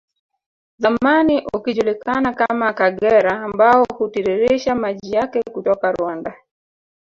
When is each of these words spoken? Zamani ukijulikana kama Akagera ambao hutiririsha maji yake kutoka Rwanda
Zamani 0.77 1.43
ukijulikana 1.53 2.33
kama 2.33 2.67
Akagera 2.67 3.41
ambao 3.43 3.85
hutiririsha 3.97 4.75
maji 4.75 5.11
yake 5.11 5.43
kutoka 5.43 5.91
Rwanda 5.91 6.35